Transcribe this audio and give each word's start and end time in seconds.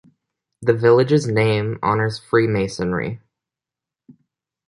The 0.63 0.73
village's 0.73 1.27
name 1.27 1.77
honors 1.83 2.17
Freemasonry. 2.17 3.21